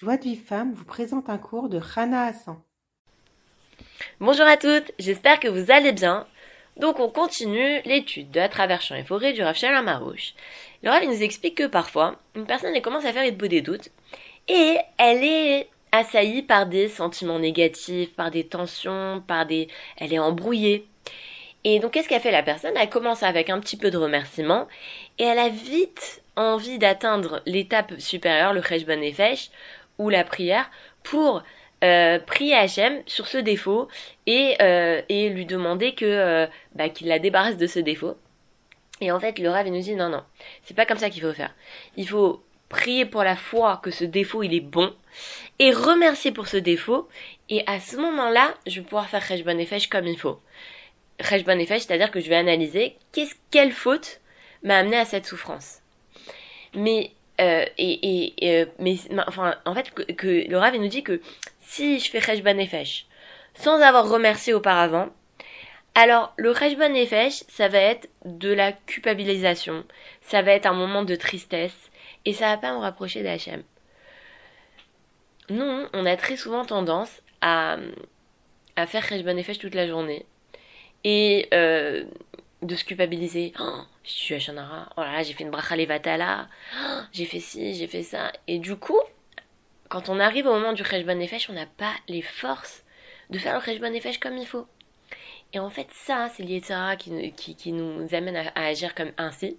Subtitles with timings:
[0.00, 2.56] Joie de vie femme vous présente un cours de Rana Hassan.
[4.20, 6.24] Bonjour à toutes, j'espère que vous allez bien.
[6.76, 10.34] Donc on continue l'étude de À travers champs et forêts du Rav Shalom Marouche.
[10.84, 13.88] Le nous explique que parfois, une personne commence à faire beau des doutes
[14.46, 19.66] et elle est assaillie par des sentiments négatifs, par des tensions, par des...
[19.96, 20.86] elle est embrouillée.
[21.64, 22.76] Et donc qu'est-ce qu'a fait la personne?
[22.76, 24.68] Elle commence avec un petit peu de remerciement
[25.18, 29.50] et elle a vite envie d'atteindre l'étape supérieure, le Chesh Nefesh,
[29.98, 30.70] ou la prière
[31.02, 31.42] pour
[31.84, 33.88] euh, prier Hachem sur ce défaut
[34.26, 38.16] et, euh, et lui demander que euh, bah, qu'il la débarrasse de ce défaut.
[39.00, 40.24] Et en fait, le Rav nous dit non, non,
[40.64, 41.54] c'est pas comme ça qu'il faut faire.
[41.96, 44.92] Il faut prier pour la foi que ce défaut il est bon
[45.60, 47.08] et remercier pour ce défaut.
[47.48, 50.40] Et à ce moment-là, je vais pouvoir faire Cheshbon Nefesh comme il faut.
[51.20, 54.20] Cheshbon Nefesh, c'est-à-dire que je vais analyser qu'est-ce, quelle faute
[54.64, 55.80] m'a amené à cette souffrance.
[56.74, 61.02] Mais euh, et, et, euh, mais enfin, en fait, que, que le Rav nous dit
[61.02, 61.20] que
[61.60, 63.06] si je fais Cheshban Nefesh
[63.54, 65.08] sans avoir remercié auparavant,
[65.94, 69.84] alors le Cheshban Nefesh, ça va être de la culpabilisation,
[70.20, 71.90] ça va être un moment de tristesse,
[72.24, 73.62] et ça va pas me rapprocher d'Hachem.
[75.50, 77.78] Nous, on a très souvent tendance à,
[78.76, 80.24] à faire Cheshban Nefesh toute la journée,
[81.04, 82.04] et euh,
[82.62, 83.52] de se culpabiliser.
[83.60, 87.24] Oh, je suis à Shanara, oh là là, j'ai fait une bracha levatala, oh, j'ai
[87.24, 88.32] fait ci, j'ai fait ça.
[88.46, 89.00] Et du coup,
[89.88, 92.84] quand on arrive au moment du Cheshbon Nefesh, on n'a pas les forces
[93.30, 94.66] de faire le Cheshbon Nefesh comme il faut.
[95.54, 99.12] Et en fait, ça, c'est l'Yetzara qui, qui, qui, nous amène à, à, agir comme
[99.16, 99.56] ainsi.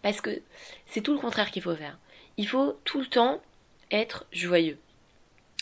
[0.00, 0.40] Parce que
[0.86, 1.98] c'est tout le contraire qu'il faut faire.
[2.36, 3.40] Il faut tout le temps
[3.90, 4.78] être joyeux.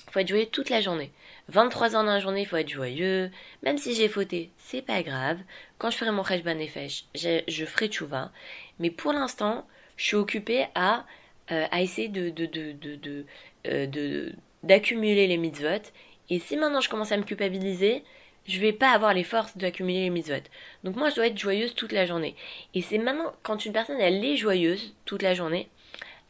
[0.06, 1.12] Il faut être joyeux toute la journée.
[1.50, 3.30] 23 ans dans la journée, il faut être joyeux.
[3.62, 5.38] Même si j'ai fauté, c'est pas grave.
[5.78, 8.30] Quand je ferai mon Cheshban Nefesh, je ferai tchouva.
[8.78, 11.04] Mais pour l'instant, je suis occupée à,
[11.52, 13.26] euh, essayer de, de, de,
[13.66, 15.82] euh, de d'accumuler les mitzvot.
[16.28, 18.04] Et si maintenant je commence à me culpabiliser,
[18.46, 20.42] je vais pas avoir les forces d'accumuler les mitzvot.
[20.84, 22.36] Donc moi, je dois être joyeuse toute la journée.
[22.74, 25.68] Et c'est maintenant, quand une personne, elle est joyeuse toute la journée,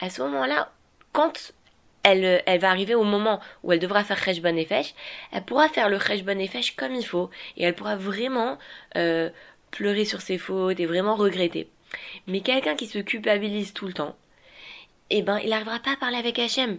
[0.01, 0.73] à ce moment-là,
[1.13, 1.53] quand
[2.03, 4.95] elle, elle va arriver au moment où elle devra faire Cheshbon Nefesh,
[5.33, 8.59] elle pourra faire le Cheshbon Nefesh comme il faut, et elle pourra vraiment
[8.97, 9.31] euh,
[9.71, 11.69] pleurer sur ses fautes et vraiment regretter.
[12.27, 14.17] Mais quelqu'un qui se culpabilise tout le temps,
[15.11, 16.79] eh ben, il n'arrivera pas à parler avec Hachem.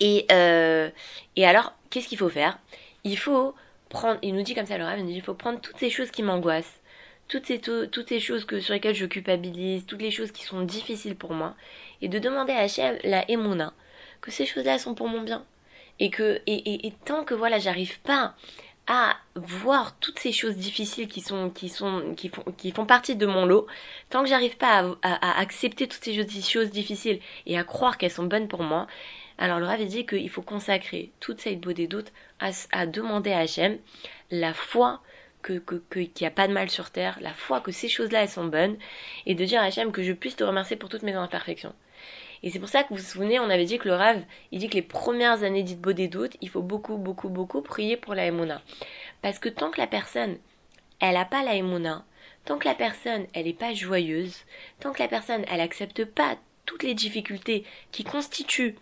[0.00, 0.90] Et, euh,
[1.36, 2.58] et alors, qu'est-ce qu'il faut faire?
[3.04, 3.54] Il faut
[3.88, 6.80] prendre, il nous dit comme ça le il faut prendre toutes ces choses qui m'angoissent,
[7.28, 10.62] toutes ces, toutes ces choses que, sur lesquelles je culpabilise, toutes les choses qui sont
[10.62, 11.54] difficiles pour moi,
[12.02, 13.72] et de demander à Hachem la Emouna,
[14.24, 15.44] que ces choses-là sont pour mon bien.
[16.00, 18.34] Et que, et, et, tant que voilà, j'arrive pas
[18.86, 23.16] à voir toutes ces choses difficiles qui sont, qui sont, qui font, qui font partie
[23.16, 23.66] de mon lot,
[24.10, 28.10] tant que j'arrive pas à, à, accepter toutes ces choses, difficiles et à croire qu'elles
[28.10, 28.86] sont bonnes pour moi,
[29.38, 33.40] alors le Rav dit qu'il faut consacrer toute cette beauté doute à, à demander à
[33.40, 33.78] Hachem
[34.30, 35.00] la foi
[35.44, 38.28] que, qu'il n'y a pas de mal sur terre, la foi que ces choses-là elles
[38.28, 38.76] sont bonnes,
[39.26, 41.74] et de dire à Hachem que je puisse te remercier pour toutes mes imperfections.
[42.42, 44.22] Et c'est pour ça que vous vous souvenez, on avait dit que le Rav,
[44.52, 47.96] il dit que les premières années d'Itbo des doutes, il faut beaucoup, beaucoup, beaucoup prier
[47.96, 48.60] pour la Emouna.
[49.22, 50.36] Parce que tant que la personne,
[51.00, 52.04] elle n'a pas la Emouna,
[52.44, 54.44] tant que la personne, elle n'est pas joyeuse,
[54.80, 58.76] tant que la personne, elle accepte pas toutes les difficultés qui constituent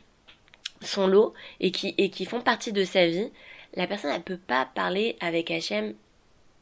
[0.81, 3.31] son lot et qui, et qui font partie de sa vie,
[3.75, 5.95] la personne, elle peut pas parler avec Hachem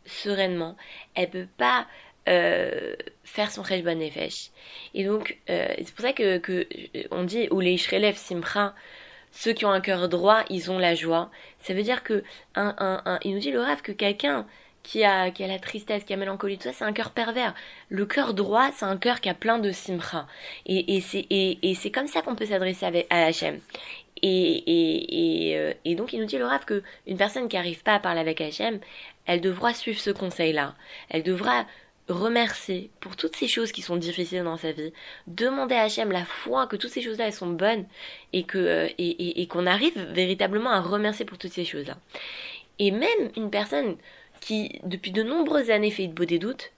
[0.07, 0.77] sereinement.
[1.15, 1.87] Elle peut pas
[2.29, 2.95] euh,
[3.25, 4.51] faire son Cheshbon Nefesh.
[4.95, 6.67] Et donc, euh, c'est pour ça que, que,
[7.11, 8.75] on dit, ou les Shrelev Simcha,
[9.33, 11.31] ceux qui ont un cœur droit, ils ont la joie.
[11.61, 12.23] Ça veut dire que,
[12.55, 14.47] un, un, un, il nous dit le rêve que quelqu'un
[14.83, 17.11] qui a, qui a la tristesse, qui a la mélancolie, tout ça, c'est un cœur
[17.11, 17.55] pervers.
[17.89, 20.27] Le cœur droit, c'est un cœur qui a plein de simcha.
[20.67, 23.61] Et, et c'est, et, et c'est comme ça qu'on peut s'adresser à Hachem.
[24.23, 27.57] Et, et, et, euh, et, donc il nous dit le rêve que une personne qui
[27.57, 28.81] n'arrive pas à parler avec Hachem,
[29.27, 30.75] elle devra suivre ce conseil-là.
[31.09, 31.67] Elle devra
[32.09, 34.93] remercier pour toutes ces choses qui sont difficiles dans sa vie,
[35.27, 37.87] demander à Hachem la foi que toutes ces choses-là elles sont bonnes
[38.33, 41.97] et que euh, et, et, qu'on arrive véritablement à remercier pour toutes ces choses-là.
[42.79, 43.97] Et même une personne
[44.41, 46.73] qui depuis de nombreuses années fait de des doutes,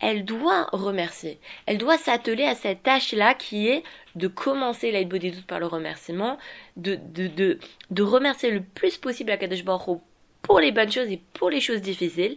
[0.00, 1.38] elle doit remercier.
[1.66, 3.82] Elle doit s'atteler à cette tâche-là qui est
[4.14, 6.38] de commencer l'aide des doutes par le remerciement,
[6.76, 7.58] de, de, de,
[7.90, 10.00] de remercier le plus possible à Kadosh Baruch
[10.42, 12.36] pour les bonnes choses et pour les choses difficiles,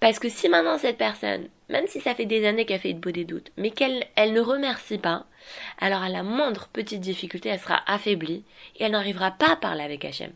[0.00, 3.10] parce que si maintenant cette personne, même si ça fait des années qu'elle fait de
[3.10, 5.24] des doutes, mais qu'elle elle ne remercie pas,
[5.80, 8.44] alors à la moindre petite difficulté, elle sera affaiblie
[8.76, 10.32] et elle n'arrivera pas à parler avec Hachem.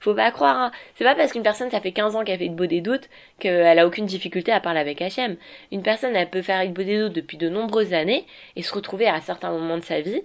[0.00, 0.72] Faut pas croire, hein.
[0.94, 3.08] c'est pas parce qu'une personne ça fait 15 ans qu'elle fait de beau des doutes
[3.38, 5.36] qu'elle a aucune difficulté à parler avec Hachem.
[5.72, 8.26] Une personne elle peut faire de beau des doutes depuis de nombreuses années
[8.56, 10.22] et se retrouver à certains moments de sa vie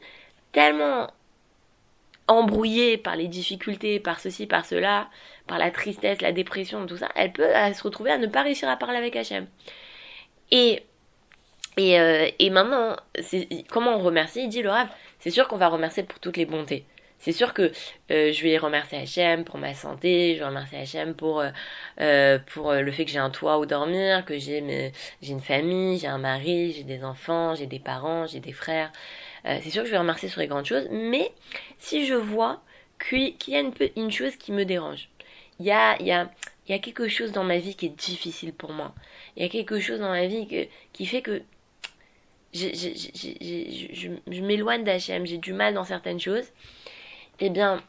[0.51, 1.07] tellement
[2.27, 5.09] embrouillée par les difficultés, par ceci, par cela,
[5.47, 8.69] par la tristesse, la dépression, tout ça, elle peut se retrouver à ne pas réussir
[8.69, 9.47] à parler avec Hachem.
[10.51, 10.83] Et
[11.77, 12.97] et, euh, et maintenant,
[13.69, 14.43] comment on remercie?
[14.43, 14.89] Il dit le Rav,
[15.19, 16.83] c'est sûr qu'on va remercier pour toutes les bontés.
[17.19, 17.71] C'est sûr que
[18.11, 21.43] euh, je vais remercier Hachem pour ma santé, je vais remercier Hachem pour,
[21.99, 24.59] euh, pour le fait que j'ai un toit où dormir, que j'ai
[25.21, 28.91] une famille, j'ai un mari, j'ai des enfants, j'ai des parents, j'ai des frères.
[29.43, 31.31] c'est sûr que je vais remercier sur les grandes choses, mais
[31.77, 32.61] si je vois
[33.09, 35.09] qu'il y a une, une chose qui me dérange,
[35.59, 36.29] il y a, y, a,
[36.67, 38.93] y a quelque chose dans ma vie qui est difficile pour moi,
[39.35, 41.41] il y a quelque chose dans ma vie que, qui fait que
[42.53, 46.47] je, je, je, m'éloigne d'Hachem, j'ai du mal dans certaines choses,
[47.39, 47.81] eh bien,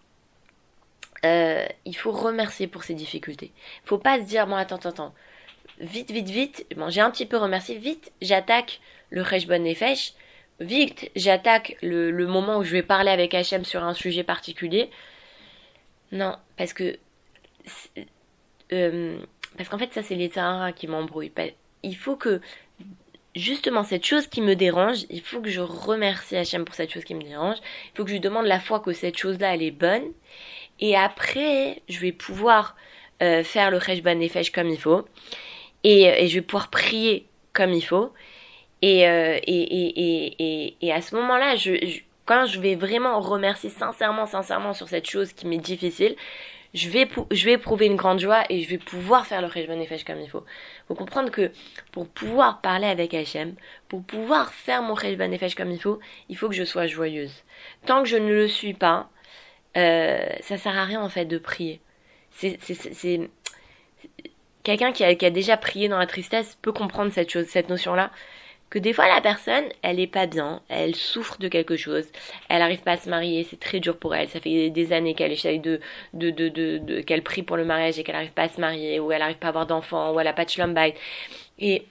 [1.25, 3.53] euh, il faut remercier pour ces difficultés.
[3.85, 5.15] Il faut pas se dire, bon, attends, attends, attends,
[5.81, 8.81] vite, vite, vite, bon, j'ai un petit peu remercié, vite, j'attaque
[9.11, 10.15] le Rejbon Nefesh,
[10.61, 14.91] vite, j'attaque le, moment où je vais parler avec Hachem sur un sujet particulier.
[16.13, 16.99] Non, parce que,
[18.73, 19.19] euh,
[19.57, 21.33] parce qu'en fait, ça, c'est les Sahara qui m'embrouillent.
[21.83, 22.41] Il faut que
[23.35, 27.05] justement cette chose qui me dérange, il faut que je remercie Hachem pour cette chose
[27.05, 27.57] qui me dérange.
[27.59, 30.05] Il faut que je lui demande la foi que cette chose-là, elle est bonne.
[30.81, 32.77] Et après, je vais pouvoir
[33.23, 35.07] euh, faire le Cheshban Nefesh comme il faut.
[35.85, 38.13] Et, et, je vais pouvoir prier comme il faut.
[38.83, 43.69] Et, euh, et, et, et, et, à ce moment-là, je, quand je vais vraiment remercier
[43.71, 46.17] sincèrement, sincèrement sur cette chose qui m'est difficile,
[46.75, 50.05] je vais, je vais éprouver une grande joie et je vais pouvoir faire le Nefesh
[50.05, 50.45] comme il faut.
[50.87, 51.51] Faut comprendre que
[51.91, 53.55] pour pouvoir parler avec Hachem,
[53.89, 57.43] pour pouvoir faire mon Nefesh comme il faut, il faut que je sois joyeuse.
[57.87, 59.11] Tant que je ne le suis pas,
[59.77, 61.81] euh, ça sert à rien en fait de prier.
[62.31, 63.29] C'est, c'est,
[64.63, 67.69] quelqu'un qui a, qui a déjà prié dans la tristesse peut comprendre cette chose, cette
[67.69, 68.13] notion-là
[68.71, 72.07] que des fois la personne, elle est pas bien, elle souffre de quelque chose,
[72.49, 75.15] elle arrive pas à se marier, c'est très dur pour elle, ça fait des années
[75.15, 75.81] qu'elle essaye de,
[76.15, 79.01] de, de, de, qu'elle prie pour le mariage et qu'elle arrive pas à se marier,
[79.01, 80.95] ou elle arrive pas à avoir d'enfants, ou elle a pas de schlumbite.
[81.59, 81.85] Et,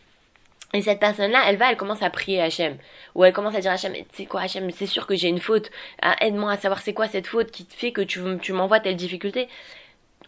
[0.74, 2.78] et cette personne-là, elle va, elle commence à prier Hachem.
[3.16, 5.72] Ou elle commence à dire Hachem, c'est quoi Hachem, c'est sûr que j'ai une faute,
[6.02, 8.80] ah, aide-moi à savoir c'est quoi cette faute qui te fait que tu, tu m'envoies
[8.80, 9.50] telle difficulté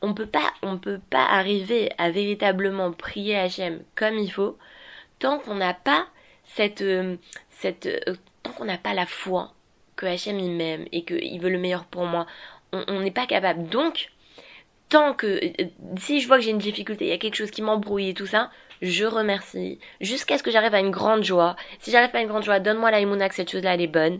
[0.03, 4.57] on peut pas on peut pas arriver à véritablement prier Hachem comme il faut
[5.19, 6.07] tant qu'on n'a pas
[6.43, 7.15] cette, euh,
[7.49, 9.53] cette, euh, tant qu'on n'a pas la foi
[9.95, 12.25] que Hachem il m'aime et qu'il veut le meilleur pour moi,
[12.73, 13.67] on n'est pas capable.
[13.67, 14.09] Donc,
[14.89, 15.65] tant que, euh,
[15.97, 18.13] si je vois que j'ai une difficulté, il y a quelque chose qui m'embrouille et
[18.13, 18.51] tout ça,
[18.81, 21.55] je remercie, jusqu'à ce que j'arrive à une grande joie.
[21.79, 23.87] Si j'arrive pas à une grande joie, donne-moi la imuna que cette chose-là, elle est
[23.87, 24.19] bonne.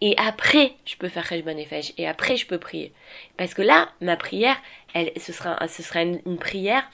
[0.00, 1.92] Et après, je peux faire bonne et Fèche.
[1.98, 2.92] Et après, je peux prier.
[3.36, 4.56] Parce que là, ma prière,
[4.94, 6.84] elle, ce sera, ce sera une prière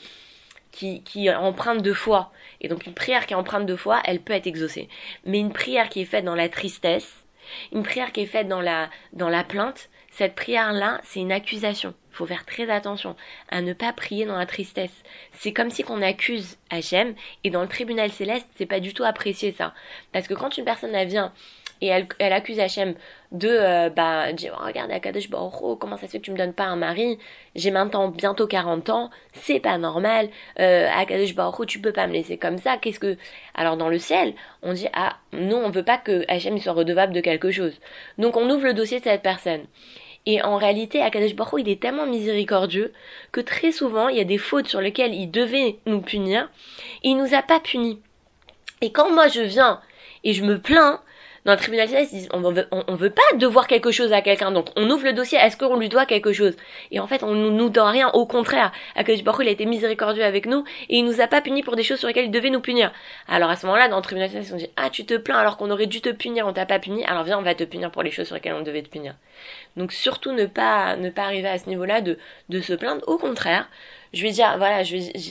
[0.78, 2.30] qui, qui empreinte de foi.
[2.60, 4.88] Et donc une prière qui empreinte de foi, elle peut être exaucée.
[5.24, 7.26] Mais une prière qui est faite dans la tristesse,
[7.72, 11.94] une prière qui est faite dans la, dans la plainte, cette prière-là, c'est une accusation.
[12.12, 13.16] Il faut faire très attention
[13.48, 15.02] à ne pas prier dans la tristesse.
[15.32, 19.04] C'est comme si qu'on accuse Hachem, et dans le tribunal céleste, c'est pas du tout
[19.04, 19.74] apprécié ça.
[20.12, 21.32] Parce que quand une personne vient
[21.80, 22.94] et elle, elle accuse Hachem
[23.32, 26.38] de euh, bah dire oh, regarde Akadosh Baruch comment ça se fait que tu me
[26.38, 27.18] donnes pas un mari?
[27.54, 30.28] J'ai maintenant bientôt 40 ans c'est pas normal.
[30.60, 31.34] Euh, Akadosh
[31.66, 32.76] tu peux pas me laisser comme ça.
[32.78, 33.16] Qu'est-ce que
[33.54, 37.12] alors dans le ciel on dit ah non on veut pas que Hachem soit redevable
[37.12, 37.78] de quelque chose.
[38.18, 39.64] Donc on ouvre le dossier de cette personne.
[40.26, 42.92] Et en réalité, Akadosh Baruch il est tellement miséricordieux
[43.32, 46.50] que très souvent, il y a des fautes sur lesquelles il devait nous punir,
[47.02, 48.00] et il nous a pas punis.
[48.82, 49.80] Et quand moi je viens
[50.24, 51.00] et je me plains,
[51.44, 51.88] dans le tribunal
[52.32, 55.38] on veut, on, veut pas devoir quelque chose à quelqu'un, donc on ouvre le dossier,
[55.38, 56.54] est-ce qu'on lui doit quelque chose?
[56.90, 58.72] Et en fait, on nous, nous doit rien, au contraire.
[58.94, 61.76] Akadosh Baruch il a été miséricordieux avec nous, et il nous a pas punis pour
[61.76, 62.92] des choses sur lesquelles il devait nous punir.
[63.28, 65.70] Alors à ce moment-là, dans le tribunal on dit, ah tu te plains alors qu'on
[65.70, 68.02] aurait dû te punir, on t'a pas puni, alors viens, on va te punir pour
[68.02, 69.14] les choses sur lesquelles on devait te punir.
[69.76, 73.68] Donc surtout ne pas, ne pas arriver à ce niveau-là de se plaindre, au contraire,
[74.12, 74.82] je vais dire, voilà,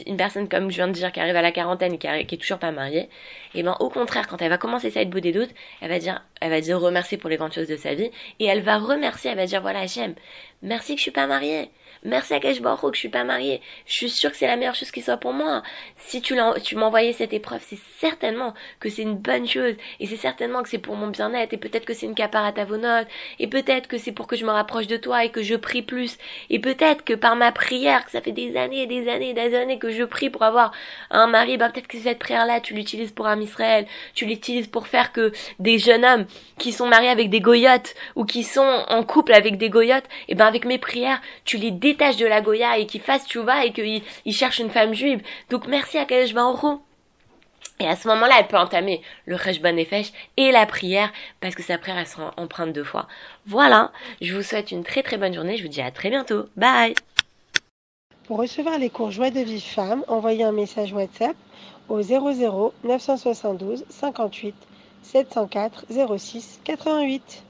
[0.05, 2.35] une personne comme je viens de dire qui arrive à la quarantaine et qui, qui
[2.35, 3.09] est toujours pas mariée,
[3.53, 5.49] et eh ben au contraire, quand elle va commencer ça être bout des doutes,
[5.81, 8.45] elle va dire, elle va dire remercier pour les grandes choses de sa vie, et
[8.45, 10.15] elle va remercier, elle va dire voilà, j'aime,
[10.61, 11.71] merci que je suis pas mariée,
[12.03, 13.61] Merci à Kesh que je suis pas mariée.
[13.85, 15.63] Je suis sûre que c'est la meilleure chose qui soit pour moi.
[15.97, 19.73] Si tu, tu m'as envoyé cette épreuve, c'est certainement que c'est une bonne chose.
[19.99, 21.53] Et c'est certainement que c'est pour mon bien-être.
[21.53, 23.07] Et peut-être que c'est une capare à ta notes.
[23.39, 25.81] Et peut-être que c'est pour que je me rapproche de toi et que je prie
[25.81, 26.17] plus.
[26.49, 29.33] Et peut-être que par ma prière, que ça fait des années et des années et
[29.33, 30.71] des années que je prie pour avoir
[31.09, 33.87] un mari, bah peut-être que cette prière-là, tu l'utilises pour un Israël.
[34.13, 36.25] Tu l'utilises pour faire que des jeunes hommes
[36.59, 40.35] qui sont mariés avec des goyotes ou qui sont en couple avec des goyotes, et
[40.35, 43.71] ben avec mes prières, tu les détache de la Goya et qu'il fasse tchouva et
[43.71, 45.21] qu'il il cherche une femme juive.
[45.49, 46.79] Donc merci à Kadesh Baruch
[47.79, 51.11] Et à ce moment-là, elle peut entamer le Cheshbon Nefesh et la prière
[51.41, 53.07] parce que sa prière, elle sera empreinte deux fois.
[53.45, 55.57] Voilà, je vous souhaite une très très bonne journée.
[55.57, 56.45] Je vous dis à très bientôt.
[56.55, 56.95] Bye
[58.25, 61.35] Pour recevoir les cours Joie de Vive Femme, envoyez un message WhatsApp
[61.89, 64.55] au 00 972 58
[65.03, 65.85] 704
[66.17, 67.43] 06 88.